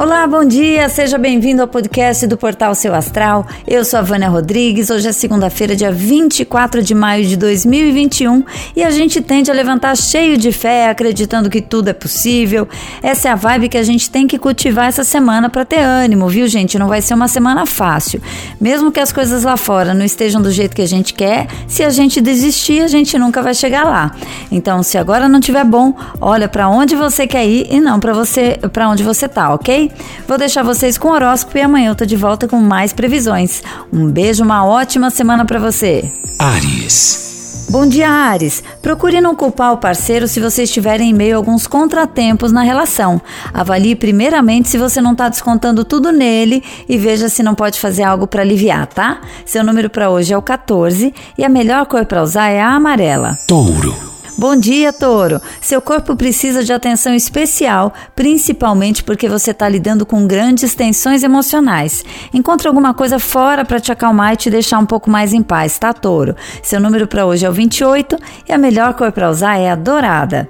[0.00, 3.46] Olá, bom dia, seja bem-vindo ao podcast do Portal Seu Astral.
[3.68, 8.42] Eu sou a Vânia Rodrigues, hoje é segunda-feira, dia 24 de maio de 2021
[8.74, 12.66] e a gente tende a levantar cheio de fé, acreditando que tudo é possível.
[13.02, 16.26] Essa é a vibe que a gente tem que cultivar essa semana para ter ânimo,
[16.28, 16.78] viu, gente?
[16.78, 18.22] Não vai ser uma semana fácil.
[18.58, 21.82] Mesmo que as coisas lá fora não estejam do jeito que a gente quer, se
[21.82, 24.12] a gente desistir, a gente nunca vai chegar lá.
[24.50, 25.92] Então, se agora não tiver bom,
[26.22, 29.89] olha para onde você quer ir e não para você, para onde você tá, OK?
[30.26, 33.62] Vou deixar vocês com o horóscopo e amanhã eu tô de volta com mais previsões.
[33.92, 36.10] Um beijo, uma ótima semana para você.
[36.38, 37.30] Ares.
[37.70, 38.64] Bom dia, Ares.
[38.82, 43.22] Procure não culpar o parceiro se você estiver em meio a alguns contratempos na relação.
[43.54, 48.02] Avalie primeiramente se você não está descontando tudo nele e veja se não pode fazer
[48.02, 49.20] algo para aliviar, tá?
[49.46, 52.70] Seu número para hoje é o 14 e a melhor cor para usar é a
[52.70, 53.38] amarela.
[53.46, 54.09] Touro.
[54.36, 55.40] Bom dia, touro.
[55.60, 62.04] Seu corpo precisa de atenção especial, principalmente porque você está lidando com grandes tensões emocionais.
[62.32, 65.78] Encontre alguma coisa fora para te acalmar e te deixar um pouco mais em paz,
[65.78, 66.34] tá, touro?
[66.62, 68.16] Seu número para hoje é o 28
[68.48, 70.48] e a melhor cor para usar é a dourada.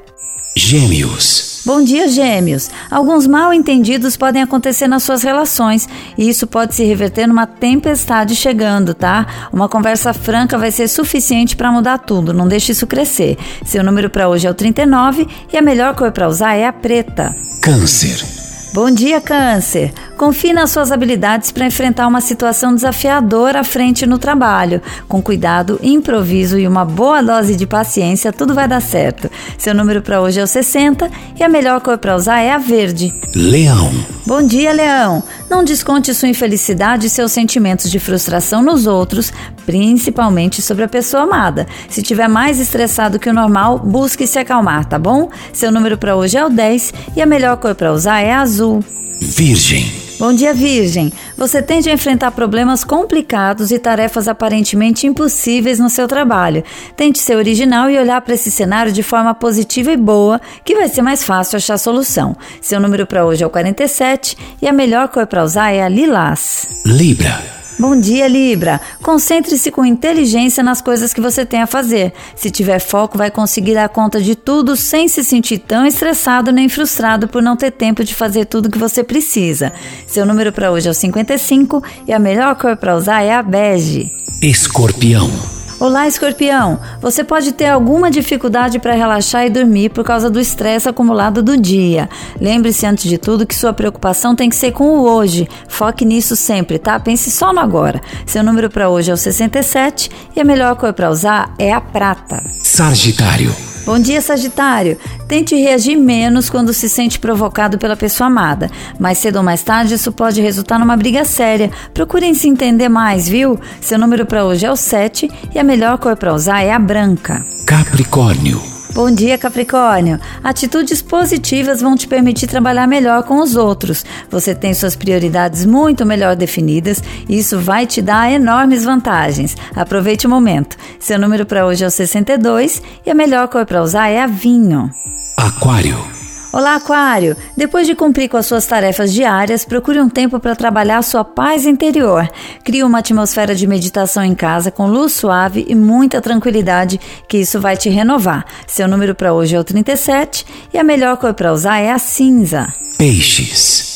[0.57, 1.50] Gêmeos.
[1.65, 2.71] Bom dia, Gêmeos.
[2.91, 8.35] Alguns mal entendidos podem acontecer nas suas relações e isso pode se reverter numa tempestade
[8.35, 9.27] chegando, tá?
[9.53, 13.37] Uma conversa franca vai ser suficiente para mudar tudo, não deixe isso crescer.
[13.65, 16.73] Seu número para hoje é o 39 e a melhor cor para usar é a
[16.73, 17.37] preta.
[17.61, 18.25] Câncer.
[18.73, 19.93] Bom dia, Câncer!
[20.21, 24.83] Confie nas suas habilidades para enfrentar uma situação desafiadora à frente no trabalho.
[25.09, 29.31] Com cuidado, improviso e uma boa dose de paciência, tudo vai dar certo.
[29.57, 32.59] Seu número para hoje é o 60 e a melhor cor para usar é a
[32.59, 33.19] verde.
[33.35, 33.91] Leão.
[34.27, 35.23] Bom dia, Leão!
[35.49, 39.33] Não desconte sua infelicidade e seus sentimentos de frustração nos outros,
[39.65, 41.67] principalmente sobre a pessoa amada.
[41.89, 45.31] Se tiver mais estressado que o normal, busque se acalmar, tá bom?
[45.51, 48.43] Seu número para hoje é o 10 e a melhor cor para usar é a
[48.43, 48.85] azul.
[49.19, 50.10] Virgem.
[50.21, 51.11] Bom dia, Virgem.
[51.35, 56.63] Você tende a enfrentar problemas complicados e tarefas aparentemente impossíveis no seu trabalho.
[56.95, 60.91] Tente ser original e olhar para esse cenário de forma positiva e boa, que vai
[60.91, 62.37] ser mais fácil achar solução.
[62.61, 65.89] Seu número para hoje é o 47 e a melhor cor para usar é a
[65.89, 66.69] lilás.
[66.85, 67.60] Libra.
[67.81, 68.79] Bom dia, Libra.
[69.01, 72.13] Concentre-se com inteligência nas coisas que você tem a fazer.
[72.37, 76.69] Se tiver foco, vai conseguir dar conta de tudo sem se sentir tão estressado nem
[76.69, 79.73] frustrado por não ter tempo de fazer tudo que você precisa.
[80.07, 83.43] Seu número para hoje é o 55 e a melhor cor para usar é a
[83.43, 84.13] bege.
[84.43, 85.60] Escorpião.
[85.81, 86.79] Olá, escorpião!
[87.01, 91.57] Você pode ter alguma dificuldade para relaxar e dormir por causa do estresse acumulado do
[91.57, 92.07] dia.
[92.39, 95.49] Lembre-se, antes de tudo, que sua preocupação tem que ser com o hoje.
[95.69, 97.01] Foque nisso sempre, tá?
[97.01, 97.99] Pense só no agora.
[98.27, 101.81] Seu número para hoje é o 67 e a melhor cor para usar é a
[101.81, 102.45] prata.
[102.63, 103.70] Sagitário.
[103.91, 104.97] Bom dia, Sagitário.
[105.27, 108.71] Tente reagir menos quando se sente provocado pela pessoa amada.
[109.01, 111.73] Mais cedo ou mais tarde, isso pode resultar numa briga séria.
[111.93, 113.59] Procurem se entender mais, viu?
[113.81, 116.79] Seu número para hoje é o 7 e a melhor cor para usar é a
[116.79, 117.45] branca.
[117.67, 118.80] Capricórnio.
[118.93, 120.19] Bom dia, Capricórnio.
[120.43, 124.05] Atitudes positivas vão te permitir trabalhar melhor com os outros.
[124.29, 129.57] Você tem suas prioridades muito melhor definidas e isso vai te dar enormes vantagens.
[129.77, 130.77] Aproveite o momento.
[130.99, 134.27] Seu número para hoje é o 62 e a melhor cor para usar é a
[134.27, 134.91] vinho.
[135.37, 136.20] Aquário.
[136.53, 137.37] Olá, Aquário!
[137.57, 141.65] Depois de cumprir com as suas tarefas diárias, procure um tempo para trabalhar sua paz
[141.65, 142.29] interior.
[142.65, 147.61] Crie uma atmosfera de meditação em casa com luz suave e muita tranquilidade, que isso
[147.61, 148.45] vai te renovar.
[148.67, 150.45] Seu número para hoje é o 37
[150.75, 152.75] e a melhor cor para usar é a cinza.
[152.99, 153.90] Peixes.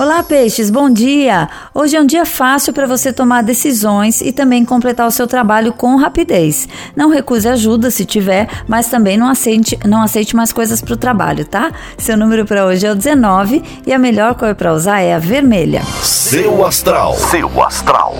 [0.00, 1.46] Olá, peixes, bom dia!
[1.74, 5.74] Hoje é um dia fácil para você tomar decisões e também completar o seu trabalho
[5.74, 6.66] com rapidez.
[6.96, 10.96] Não recuse ajuda se tiver, mas também não aceite, não aceite mais coisas para o
[10.96, 11.70] trabalho, tá?
[11.98, 15.18] Seu número para hoje é o 19 e a melhor cor para usar é a
[15.18, 15.82] vermelha.
[16.02, 17.14] Seu astral.
[17.16, 18.16] Seu astral.